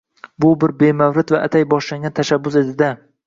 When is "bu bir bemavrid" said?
0.45-1.33